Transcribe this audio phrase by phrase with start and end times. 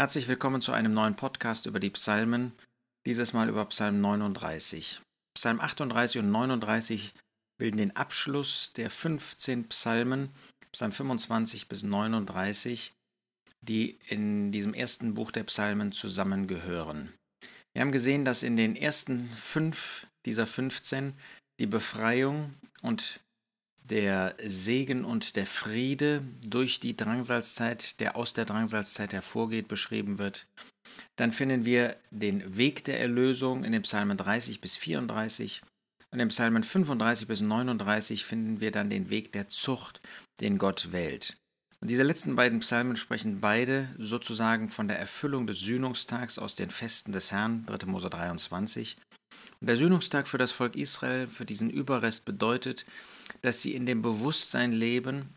[0.00, 2.52] Herzlich willkommen zu einem neuen Podcast über die Psalmen,
[3.04, 4.98] dieses Mal über Psalm 39.
[5.34, 7.12] Psalm 38 und 39
[7.58, 10.30] bilden den Abschluss der 15 Psalmen,
[10.72, 12.94] Psalm 25 bis 39,
[13.60, 17.12] die in diesem ersten Buch der Psalmen zusammengehören.
[17.74, 21.12] Wir haben gesehen, dass in den ersten fünf dieser 15
[21.58, 23.20] die Befreiung und
[23.90, 30.46] der Segen und der Friede durch die Drangsalzzeit, der aus der Drangsalzzeit hervorgeht, beschrieben wird.
[31.16, 35.62] Dann finden wir den Weg der Erlösung in den Psalmen 30 bis 34
[36.12, 40.00] und in Psalmen 35 bis 39 finden wir dann den Weg der Zucht,
[40.40, 41.36] den Gott wählt.
[41.80, 46.70] Und diese letzten beiden Psalmen sprechen beide sozusagen von der Erfüllung des Sühnungstags aus den
[46.70, 47.86] Festen des Herrn, 3.
[47.86, 48.96] Mose 23.
[49.60, 52.84] Und der Sühnungstag für das Volk Israel, für diesen Überrest bedeutet,
[53.42, 55.36] dass sie in dem Bewusstsein leben,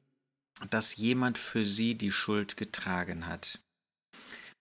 [0.70, 3.60] dass jemand für sie die Schuld getragen hat.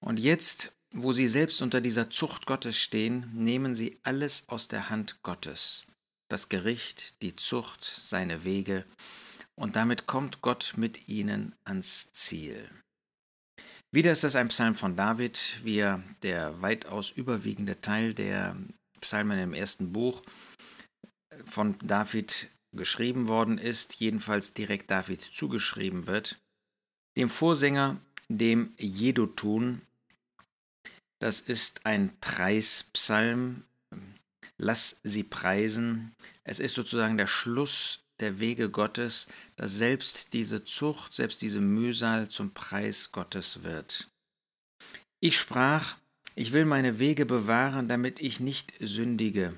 [0.00, 4.90] Und jetzt, wo sie selbst unter dieser Zucht Gottes stehen, nehmen sie alles aus der
[4.90, 5.86] Hand Gottes.
[6.28, 8.84] Das Gericht, die Zucht, seine Wege,
[9.54, 12.68] und damit kommt Gott mit ihnen ans Ziel.
[13.94, 18.56] Wieder ist das ein Psalm von David, wie er der weitaus überwiegende Teil der
[19.00, 20.22] Psalmen im ersten Buch
[21.44, 26.40] von David geschrieben worden ist, jedenfalls direkt David zugeschrieben wird,
[27.16, 29.82] dem Vorsänger, dem Jedutun.
[31.18, 33.64] Das ist ein Preispsalm.
[34.58, 36.14] Lass sie preisen.
[36.44, 42.28] Es ist sozusagen der Schluss der Wege Gottes, dass selbst diese Zucht, selbst diese Mühsal
[42.28, 44.08] zum Preis Gottes wird.
[45.20, 45.96] Ich sprach,
[46.34, 49.56] ich will meine Wege bewahren, damit ich nicht sündige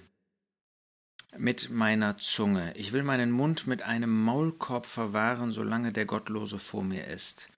[1.39, 2.73] mit meiner Zunge.
[2.77, 7.49] Ich will meinen Mund mit einem Maulkorb verwahren, solange der Gottlose vor mir ist.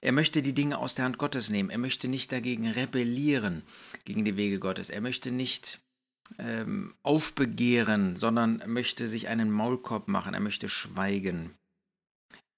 [0.00, 1.70] Er möchte die Dinge aus der Hand Gottes nehmen.
[1.70, 3.62] Er möchte nicht dagegen rebellieren,
[4.04, 4.90] gegen die Wege Gottes.
[4.90, 5.78] Er möchte nicht
[6.38, 10.34] ähm, aufbegehren, sondern möchte sich einen Maulkorb machen.
[10.34, 11.54] Er möchte schweigen,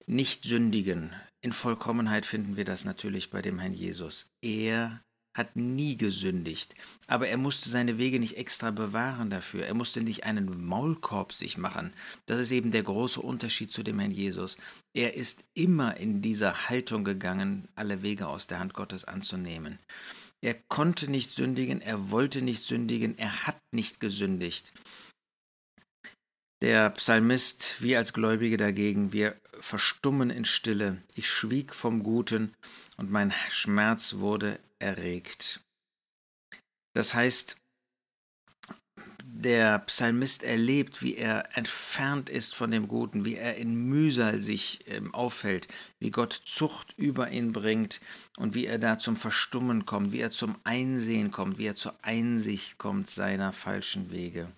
[0.07, 1.11] nicht sündigen.
[1.41, 4.31] In Vollkommenheit finden wir das natürlich bei dem Herrn Jesus.
[4.41, 5.01] Er
[5.35, 6.73] hat nie gesündigt,
[7.07, 9.65] aber er musste seine Wege nicht extra bewahren dafür.
[9.65, 11.93] Er musste nicht einen Maulkorb sich machen.
[12.25, 14.57] Das ist eben der große Unterschied zu dem Herrn Jesus.
[14.93, 19.77] Er ist immer in dieser Haltung gegangen, alle Wege aus der Hand Gottes anzunehmen.
[20.41, 24.71] Er konnte nicht sündigen, er wollte nicht sündigen, er hat nicht gesündigt.
[26.61, 31.01] Der Psalmist, wir als Gläubige dagegen, wir verstummen in Stille.
[31.15, 32.53] Ich schwieg vom Guten
[32.97, 35.59] und mein Schmerz wurde erregt.
[36.93, 37.57] Das heißt,
[39.25, 44.79] der Psalmist erlebt, wie er entfernt ist von dem Guten, wie er in Mühsal sich
[44.87, 45.67] ähm, aufhält,
[45.99, 47.99] wie Gott Zucht über ihn bringt
[48.37, 51.95] und wie er da zum Verstummen kommt, wie er zum Einsehen kommt, wie er zur
[52.01, 54.49] Einsicht kommt seiner falschen Wege.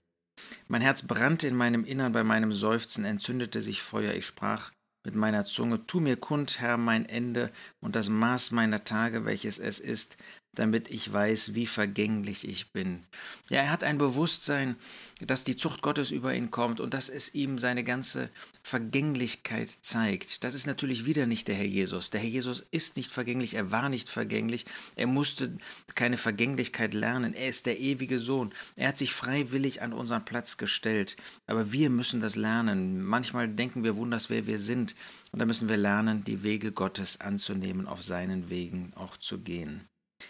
[0.68, 4.14] Mein Herz brannte in meinem Innern, bei meinem Seufzen entzündete sich Feuer.
[4.14, 4.72] Ich sprach
[5.04, 9.58] mit meiner Zunge, tu mir kund, Herr, mein Ende und das Maß meiner Tage, welches
[9.58, 10.18] es ist,
[10.58, 13.04] damit ich weiß, wie vergänglich ich bin.
[13.50, 14.76] Ja, er hat ein Bewusstsein,
[15.22, 18.30] dass die Zucht Gottes über ihn kommt und dass es ihm seine ganze
[18.64, 20.44] Vergänglichkeit zeigt.
[20.44, 22.10] Das ist natürlich wieder nicht der Herr Jesus.
[22.10, 24.66] Der Herr Jesus ist nicht vergänglich, er war nicht vergänglich,
[24.96, 25.58] er musste
[25.94, 28.52] keine Vergänglichkeit lernen, er ist der ewige Sohn.
[28.76, 33.04] Er hat sich freiwillig an unseren Platz gestellt, aber wir müssen das lernen.
[33.04, 34.96] Manchmal denken wir wunders, wer wir sind,
[35.32, 39.88] und da müssen wir lernen, die Wege Gottes anzunehmen, auf seinen Wegen auch zu gehen.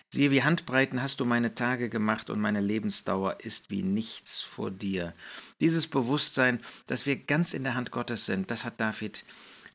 [0.09, 4.71] Siehe, wie Handbreiten hast du meine Tage gemacht und meine Lebensdauer ist wie nichts vor
[4.71, 5.13] dir.
[5.59, 9.25] Dieses Bewusstsein, dass wir ganz in der Hand Gottes sind, das hat David,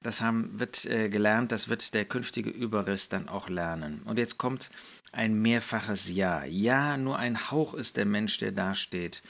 [0.02, 4.02] das haben, wird äh, gelernt, das wird der künftige Überriss dann auch lernen.
[4.04, 4.70] Und jetzt kommt
[5.12, 6.44] ein mehrfaches Ja.
[6.44, 9.22] Ja, nur ein Hauch ist der Mensch, der dasteht.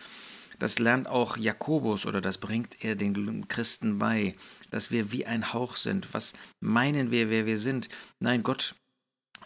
[0.59, 4.37] Das lernt auch Jakobus oder das bringt er den Christen bei,
[4.71, 6.15] dass wir wie ein Hauch sind.
[6.15, 7.89] Was meinen wir, wer wir sind?
[8.21, 8.77] Nein, Gott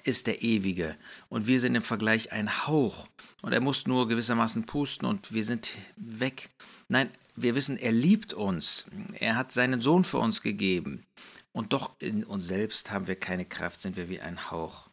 [0.06, 0.96] ist der Ewige
[1.28, 3.08] und wir sind im Vergleich ein Hauch
[3.42, 6.50] und er muss nur gewissermaßen pusten und wir sind weg.
[6.88, 8.86] Nein, wir wissen, er liebt uns.
[9.14, 11.04] Er hat seinen Sohn für uns gegeben.
[11.52, 14.88] Und doch in uns selbst haben wir keine Kraft, sind wir wie ein Hauch.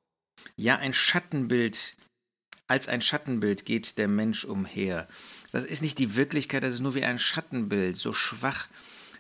[0.56, 1.96] Ja, ein Schattenbild,
[2.68, 5.08] als ein Schattenbild geht der Mensch umher.
[5.52, 8.68] Das ist nicht die Wirklichkeit, das ist nur wie ein Schattenbild, so schwach,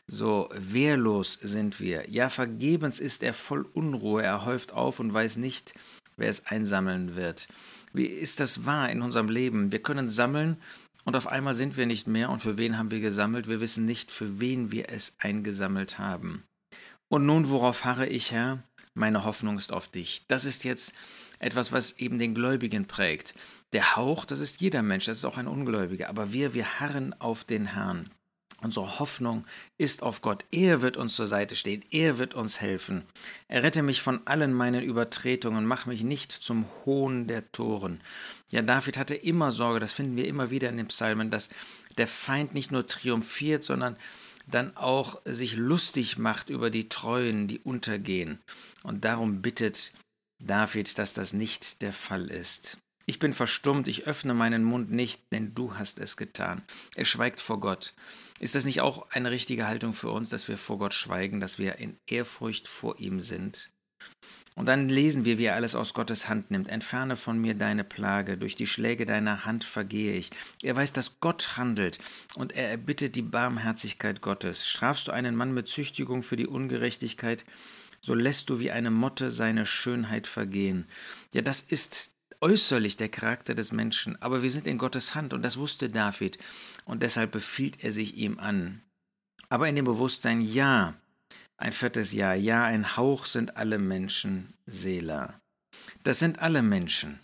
[0.08, 2.10] so wehrlos sind wir.
[2.10, 5.74] Ja, vergebens ist er voll Unruhe, er häuft auf und weiß nicht,
[6.18, 7.48] wer es einsammeln wird.
[7.94, 9.72] Wie ist das wahr in unserem Leben?
[9.72, 10.58] Wir können sammeln
[11.06, 12.30] und auf einmal sind wir nicht mehr.
[12.30, 13.48] Und für wen haben wir gesammelt?
[13.48, 16.44] Wir wissen nicht, für wen wir es eingesammelt haben.
[17.10, 18.64] Und nun, worauf harre ich, Herr?
[18.94, 20.26] Meine Hoffnung ist auf dich.
[20.28, 20.94] Das ist jetzt
[21.40, 23.36] etwas, was eben den Gläubigen prägt.
[23.74, 27.14] Der Hauch, das ist jeder Mensch, das ist auch ein Ungläubiger, aber wir, wir harren
[27.20, 28.10] auf den Herrn.
[28.64, 29.46] Unsere Hoffnung
[29.78, 30.46] ist auf Gott.
[30.52, 31.84] Er wird uns zur Seite stehen.
[31.92, 33.04] Er wird uns helfen.
[33.50, 35.66] Errette mich von allen meinen Übertretungen.
[35.66, 38.00] Mach mich nicht zum Hohn der Toren.
[38.50, 41.50] Ja, David hatte immer Sorge, das finden wir immer wieder in den Psalmen, dass
[41.98, 43.98] der Feind nicht nur triumphiert, sondern
[44.48, 48.40] dann auch sich lustig macht über die Treuen, die untergehen.
[48.84, 49.92] Und darum bittet
[50.40, 52.78] David, dass das nicht der Fall ist.
[53.06, 56.62] Ich bin verstummt, ich öffne meinen Mund nicht, denn du hast es getan.
[56.96, 57.94] Er schweigt vor Gott.
[58.40, 61.60] Ist das nicht auch eine richtige Haltung für uns, dass wir vor Gott schweigen, dass
[61.60, 63.70] wir in Ehrfurcht vor ihm sind?
[64.56, 66.70] Und dann lesen wir, wie er alles aus Gottes Hand nimmt.
[66.70, 70.30] Entferne von mir deine Plage, durch die Schläge deiner Hand vergehe ich.
[70.62, 71.98] Er weiß, dass Gott handelt
[72.36, 74.68] und er erbittet die Barmherzigkeit Gottes.
[74.68, 77.44] Strafst du einen Mann mit Züchtigung für die Ungerechtigkeit,
[78.02, 80.86] so lässt du wie eine Motte seine Schönheit vergehen.
[81.34, 82.13] Ja, das ist
[82.44, 86.38] äußerlich der Charakter des Menschen, aber wir sind in Gottes Hand und das wusste David
[86.84, 88.82] und deshalb befiehlt er sich ihm an.
[89.48, 90.94] Aber in dem Bewusstsein, ja,
[91.58, 92.36] ein viertes Jahr.
[92.36, 95.40] Ja, ein Hauch sind alle Menschen Seela.
[96.04, 97.20] Das sind alle Menschen.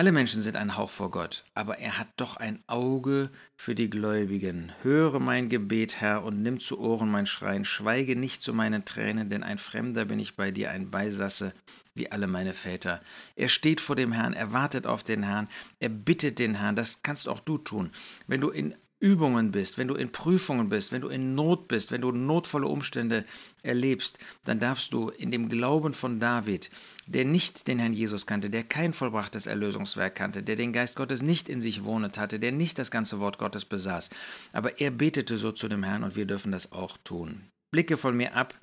[0.00, 3.90] Alle Menschen sind ein Hauch vor Gott, aber er hat doch ein Auge für die
[3.90, 4.72] Gläubigen.
[4.80, 7.66] Höre mein Gebet, Herr, und nimm zu Ohren mein Schreien.
[7.66, 11.52] Schweige nicht zu meinen Tränen, denn ein Fremder bin ich bei dir, ein Beisasse
[11.92, 13.02] wie alle meine Väter.
[13.36, 15.48] Er steht vor dem Herrn, er wartet auf den Herrn,
[15.80, 16.76] er bittet den Herrn.
[16.76, 17.90] Das kannst auch du tun.
[18.26, 21.90] Wenn du in Übungen bist, wenn du in Prüfungen bist, wenn du in Not bist,
[21.90, 23.24] wenn du notvolle Umstände
[23.62, 26.70] erlebst, dann darfst du in dem Glauben von David,
[27.06, 31.22] der nicht den Herrn Jesus kannte, der kein vollbrachtes Erlösungswerk kannte, der den Geist Gottes
[31.22, 34.10] nicht in sich wohnet hatte, der nicht das ganze Wort Gottes besaß,
[34.52, 37.40] aber er betete so zu dem Herrn und wir dürfen das auch tun.
[37.70, 38.54] Blicke von mir ab,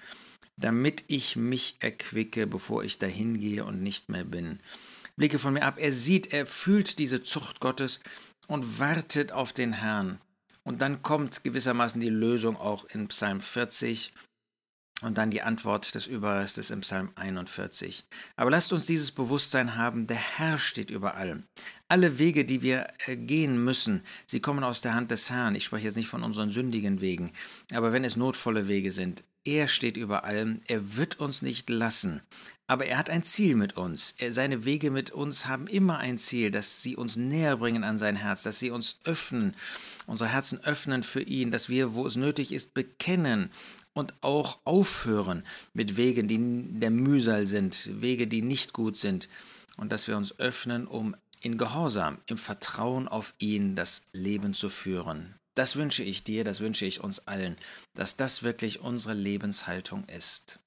[0.56, 4.60] damit ich mich erquicke, bevor ich dahin gehe und nicht mehr bin.
[5.16, 8.02] Blicke von mir ab, er sieht, er fühlt diese Zucht Gottes
[8.48, 10.20] und wartet auf den Herrn.
[10.68, 14.12] Und dann kommt gewissermaßen die Lösung auch in Psalm 40
[15.02, 18.04] und dann die Antwort des Überrestes im Psalm 41.
[18.36, 21.44] Aber lasst uns dieses Bewusstsein haben, der Herr steht über allem.
[21.88, 25.56] Alle Wege, die wir äh, gehen müssen, sie kommen aus der Hand des Herrn.
[25.56, 27.32] Ich spreche jetzt nicht von unseren sündigen Wegen,
[27.72, 32.22] aber wenn es notvolle Wege sind, er steht über allem, er wird uns nicht lassen.
[32.68, 34.14] Aber er hat ein Ziel mit uns.
[34.18, 37.98] Er, seine Wege mit uns haben immer ein Ziel, dass sie uns näher bringen an
[37.98, 39.56] sein Herz, dass sie uns öffnen,
[40.06, 43.50] unsere Herzen öffnen für ihn, dass wir, wo es nötig ist, bekennen
[43.94, 49.30] und auch aufhören mit Wegen, die der Mühsal sind, Wege, die nicht gut sind,
[49.78, 54.70] und dass wir uns öffnen, um in Gehorsam, im Vertrauen auf ihn das Leben zu
[54.70, 55.36] führen.
[55.58, 57.58] Das wünsche ich dir, das wünsche ich uns allen,
[57.96, 60.60] dass das wirklich unsere Lebenshaltung ist.